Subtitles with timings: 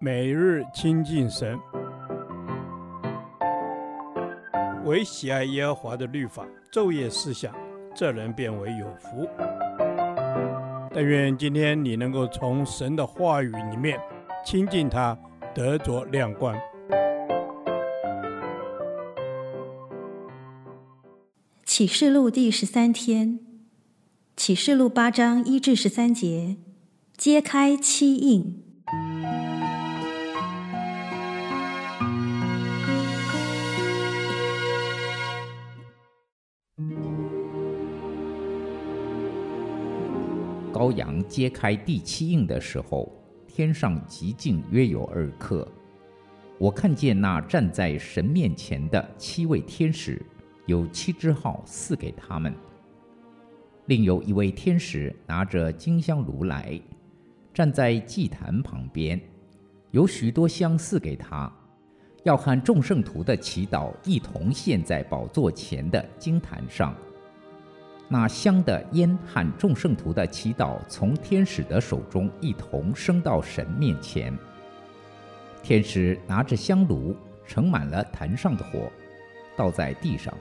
[0.00, 1.58] 每日亲近神，
[4.84, 7.54] 唯喜爱耶和华的律法，昼夜思想，
[7.94, 9.28] 这人便为有福。
[10.92, 13.98] 但愿今天你能够从神的话语里面
[14.44, 15.18] 亲近他，
[15.54, 16.56] 得着亮光。
[21.64, 23.40] 启示录第十三天，
[24.36, 26.56] 启示录八章一至十三节，
[27.16, 28.63] 揭开七印。
[40.72, 43.12] 羔羊揭开第七印的时候，
[43.46, 45.68] 天上极静约有二刻。
[46.58, 50.20] 我看见那站在神面前的七位天使，
[50.66, 52.52] 有七支号赐给他们。
[53.86, 56.80] 另有一位天使拿着金香炉来，
[57.52, 59.20] 站在祭坛旁边，
[59.92, 61.52] 有许多香赐给他，
[62.24, 66.94] 要和众圣徒的祈祷一同献在宝座前的经坛上。
[68.08, 74.36] 那香的烟和众圣徒的祈祷从天使的手中一同升到神面前。
[75.62, 77.14] 天使拿着香炉
[77.44, 78.90] 盛满了坛上的火，
[79.54, 80.32] 倒在地上，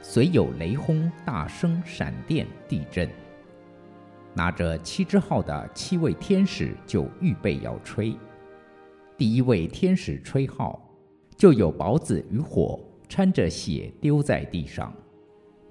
[0.00, 3.08] 随有雷轰、大声、闪电、地震。
[4.32, 8.16] 拿着七支号的七位天使就预备要吹。
[9.16, 10.80] 第一位天使吹号，
[11.38, 14.92] 就有雹子与火掺着血丢在地上。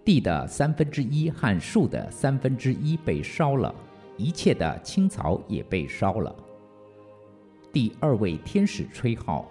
[0.06, 3.76] 地的三分之一和树的三分之一被烧了，
[4.16, 6.34] 一切的青草也被烧了。
[7.74, 9.46] 第二位天使吹号，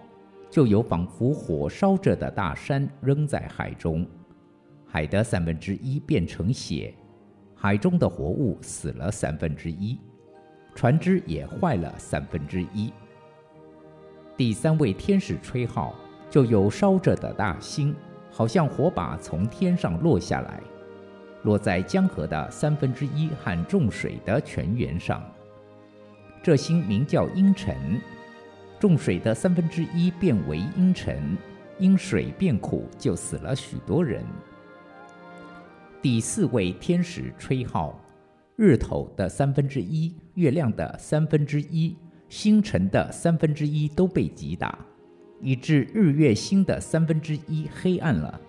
[0.50, 4.06] 就有仿佛火烧着的大山扔在海中，
[4.86, 6.94] 海的三分之一变成血，
[7.54, 9.98] 海中的活物死了三分之一，
[10.74, 12.90] 船只也坏了三分之一。
[14.38, 15.94] 第三位天使吹号，
[16.30, 17.94] 就有烧着的大星。
[18.28, 20.60] 好像火把从天上落下来，
[21.44, 25.24] 落在江河的三分之一和众水的泉源上。
[26.42, 27.74] 这星名叫茵蔯，
[28.78, 31.16] 众水的三分之一变为茵蔯，
[31.78, 34.22] 因水变苦，就死了许多人。
[36.02, 37.98] 第四位天使吹号，
[38.56, 41.96] 日头的三分之一、月亮的三分之一、
[42.28, 44.78] 星辰的三分之一都被击打。
[45.40, 48.40] 以致日月星的三分之一黑暗了，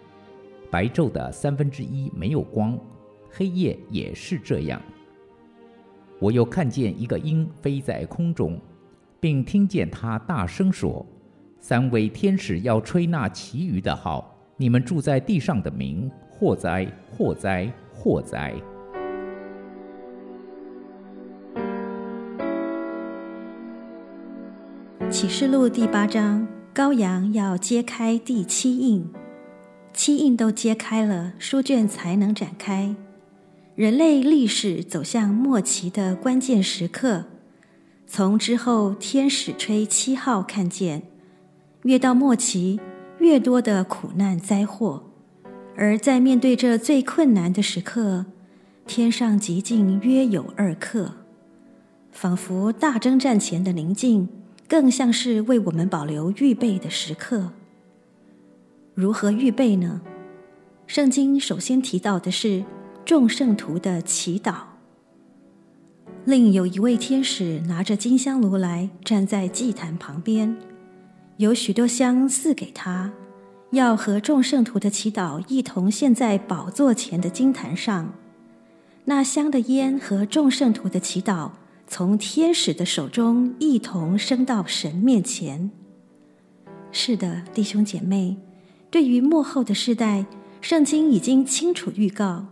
[0.72, 2.78] 白昼的三分之一没有光，
[3.30, 4.82] 黑夜也是这样。
[6.20, 8.60] 我又看见一个鹰飞在空中，
[9.20, 11.06] 并听见他大声说
[11.60, 16.88] ：“三位天使要吹那其余的号，你们住在地上的民，祸哉！
[17.12, 17.72] 祸哉！
[17.94, 18.56] 祸哉！”
[25.10, 26.57] 启示录第八章。
[26.78, 29.10] 羔羊要揭开第七印，
[29.94, 32.96] 七印都揭开了，书卷才能展开。
[33.74, 37.26] 人类历史走向末期的关键时刻，
[38.06, 41.02] 从之后天使吹七号看见，
[41.82, 42.80] 越到末期，
[43.18, 45.02] 越多的苦难灾祸。
[45.76, 48.28] 而在面对这最困难的时刻，
[48.86, 51.14] 天上极静约有二刻，
[52.12, 54.30] 仿佛大征战前的宁静。
[54.68, 57.52] 更像是为我们保留预备的时刻。
[58.94, 60.02] 如何预备呢？
[60.88, 62.64] 圣经首先提到的是
[63.06, 64.56] 众圣徒的祈祷。
[66.26, 70.58] 另有一位天使拿着金香炉来，站在祭坛旁边，
[71.38, 73.12] 有许多香赐给他，
[73.72, 78.14] 要和众圣徒的祈祷一同献在宝座前的金坛上。
[79.06, 81.52] 那香的烟和众圣徒的祈祷。
[81.90, 85.72] 从天使的手中一同升到神面前。
[86.92, 88.36] 是的，弟兄姐妹，
[88.92, 90.26] 对于幕后的世代，
[90.60, 92.48] 圣经已经清楚预告：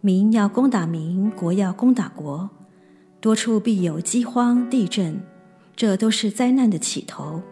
[0.00, 2.48] 民要攻打民，国要攻打国，
[3.20, 5.20] 多处必有饥荒、地震，
[5.76, 7.42] 这都是灾难的起头。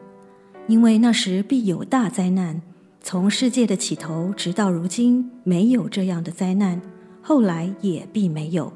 [0.67, 2.63] 因为那时必有大灾难，
[3.03, 6.81] 从世界的起头直到如今，没有这样的灾难，
[7.21, 8.73] 后来也必没有。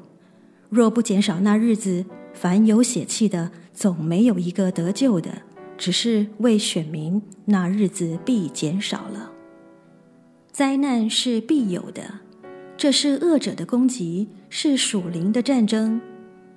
[0.69, 2.05] 若不减少那日子。
[2.33, 5.43] 凡有血气的，总没有一个得救的，
[5.77, 9.31] 只是为选民，那日子必减少了。
[10.51, 12.19] 灾难是必有的，
[12.75, 16.01] 这是恶者的攻击，是属灵的战争。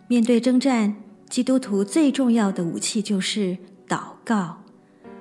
[0.09, 0.97] 面对征战，
[1.29, 3.57] 基督徒最重要的武器就是
[3.87, 4.59] 祷告，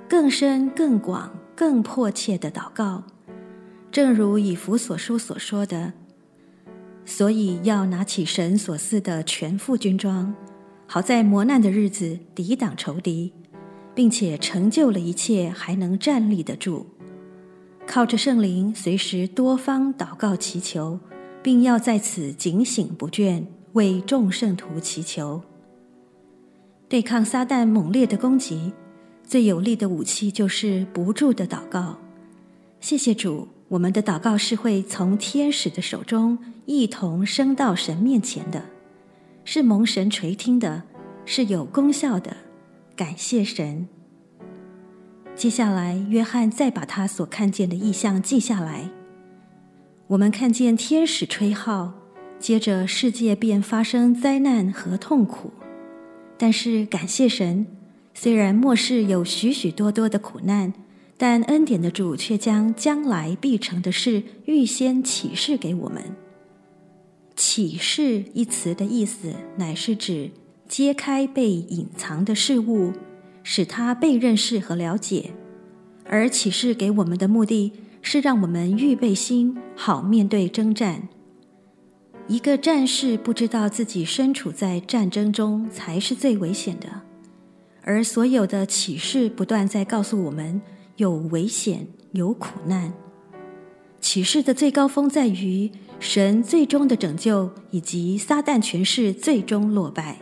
[0.09, 3.03] 更深、更广、更迫切的祷告。
[3.91, 5.93] 正如以弗所书所说的。
[7.05, 10.33] 所以要拿起神所赐的全副军装，
[10.87, 13.31] 好在磨难的日子抵挡仇敌，
[13.93, 16.87] 并且成就了一切，还能站立得住。
[17.87, 20.99] 靠着圣灵，随时多方祷告祈求，
[21.43, 23.43] 并要在此警醒不倦，
[23.73, 25.43] 为众圣徒祈求。
[26.89, 28.73] 对抗撒旦猛烈的攻击，
[29.23, 31.99] 最有力的武器就是不住的祷告。
[32.79, 38.63] 谢谢主，我们的祷告是会从天使的手中一同升到神面前的，
[39.43, 40.83] 是蒙神垂听的，
[41.25, 42.37] 是有功效的。
[42.95, 43.87] 感谢神。
[45.35, 48.89] 接下来，约翰再把他所看见的异象记下来。
[50.07, 51.93] 我们看见天使吹号，
[52.39, 55.51] 接着世界便发生灾难和痛苦。
[56.37, 57.65] 但是感谢神，
[58.13, 60.71] 虽然末世有许许多多的苦难，
[61.17, 66.03] 但恩典的主却将将来必成的事预先启示给我们。
[67.35, 70.31] 启示一词的意思，乃是指
[70.67, 72.93] 揭开被隐藏的事物。
[73.47, 75.29] 使他被认识和了解，
[76.03, 77.71] 而启示给我们的目的
[78.01, 81.07] 是让我们预备心，好面对征战。
[82.27, 87.03] 一个战士不知道自己身处在战争中才是最危险的，
[87.83, 90.59] 而所有的启示不断在告诉我们
[90.97, 92.93] 有危险、有苦难。
[93.99, 100.17] 启示的最高峰在于神最终的拯救，以及撒旦权势最终落败。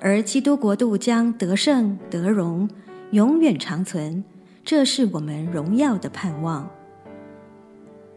[0.00, 2.68] 而基督国度将得胜得荣，
[3.12, 4.24] 永远长存，
[4.64, 6.68] 这是我们荣耀的盼望。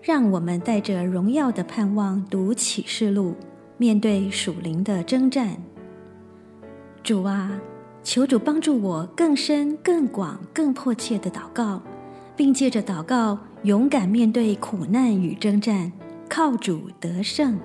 [0.01, 3.35] 让我们带着荣耀的盼望读启示录，
[3.77, 5.57] 面对属灵的征战。
[7.03, 7.51] 主啊，
[8.01, 11.81] 求主帮助我更深、更广、更迫切的祷告，
[12.35, 15.91] 并借着祷告勇敢面对苦难与征战，
[16.29, 17.59] 靠主得胜。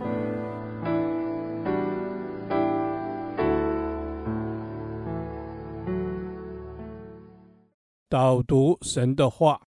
[8.11, 9.61] 导读神的话，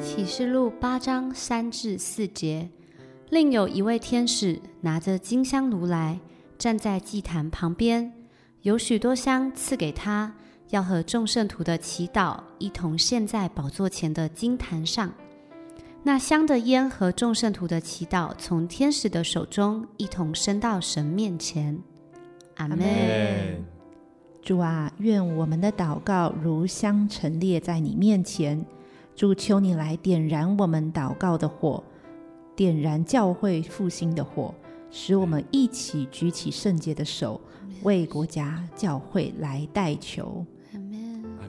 [0.00, 2.70] 启示录八章三至四节，
[3.28, 6.20] 另有一位天使拿着金香炉来，
[6.56, 8.12] 站在祭坛旁边，
[8.62, 10.32] 有许多香赐给他，
[10.70, 15.12] 要和众圣徒的祈祷一同献在宝座前的金坛上。
[16.02, 21.78] 那香的烟和众圣徒的祈祷，从天使的手中一同升到神面前。
[22.56, 22.78] 阿门。
[24.42, 28.64] 主啊，愿我们的祷告如香陈列在你面前。
[29.16, 31.82] 主，求你来点燃我们祷告的火，
[32.54, 34.54] 点燃教会复兴的火，
[34.90, 37.40] 使我们一起举起圣洁的手，
[37.82, 40.44] 为国家、教会来代求。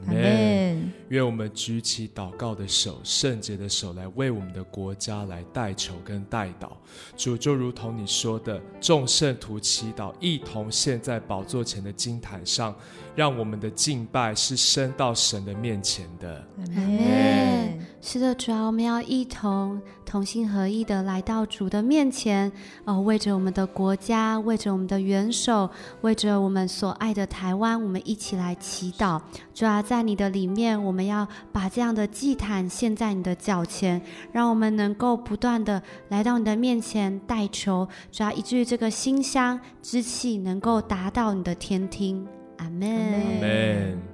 [0.08, 0.92] 阿门。
[1.08, 6.72] 愿我们举起祷告的手，圣洁的手，来为我们的国家来代求跟代祷。
[7.16, 12.76] 主，就如同你说的，众圣徒祈祷，一同献在宝座前的金坛上，
[13.16, 16.46] 让我们的敬拜是升到神的面前的。
[16.58, 17.57] 阿门。
[18.00, 22.50] 是的，主啊，我们要一同同心合意的来到主的面前，
[22.84, 25.68] 哦，为着我们的国家，为着我们的元首，
[26.02, 29.20] 为着我们所爱的台湾，我们一起来祈祷。
[29.52, 34.00] 主啊，在你的里面，我们要把这样的祭坛献在你的脚前，
[34.32, 37.86] 让我们能够不断的来到你的面前代求。
[38.12, 42.24] 主啊，以至于这个馨香之气能够达到你的天庭。
[42.58, 42.88] 阿门。
[42.88, 44.07] 阿门。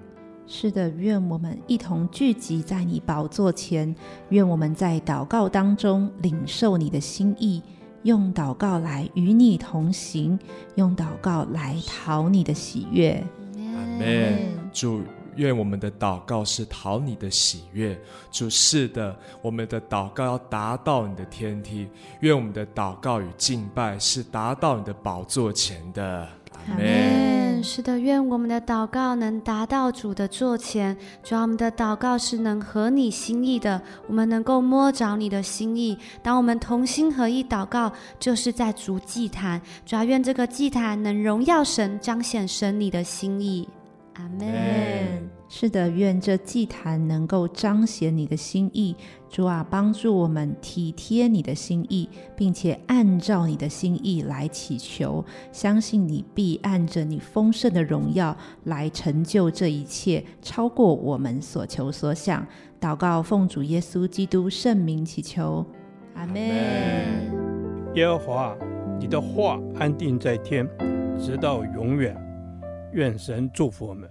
[0.46, 3.94] 是的，愿我们一同聚集在你宝座前，
[4.28, 7.62] 愿我们在祷告当中领受你的心意，
[8.02, 10.38] 用祷告来与你同行，
[10.74, 13.24] 用祷告来讨你的喜悦。
[13.56, 14.38] 阿门。
[14.70, 15.00] 主，
[15.36, 17.98] 愿我们的祷告是讨你的喜悦。
[18.30, 21.88] 主，是的，我们的祷告要达到你的天梯，
[22.20, 26.28] 愿我们的祷告与敬拜是达到你的宝座前的。
[26.68, 27.33] 阿门。
[27.64, 30.94] 是的，愿我们的祷告能达到主的座前。
[31.22, 35.98] 主，我们的祷告是能合你心意的，我们能够摸着你的心意。
[36.22, 37.90] 当我们同心合意祷告，
[38.20, 39.60] 就是在主祭坛。
[39.86, 43.66] 主要愿这个祭坛能荣耀神，彰显神你的心意。
[44.14, 45.33] 阿门。
[45.56, 48.96] 是的，愿这祭坛能够彰显你的心意。
[49.30, 62.44] 主啊，帮助我们体贴你的心意，并且按照你的心意来祈求，相信你必按着你丰盛的荣耀来成就这一切，超过我们所求所想。
[62.80, 65.64] 祷告奉主耶稣基督圣名祈求，
[66.16, 66.34] 阿门。
[67.94, 68.56] 耶和华，
[68.98, 70.68] 你的话安定在天，
[71.16, 72.12] 直到永远。
[72.92, 74.10] 愿神祝福我们。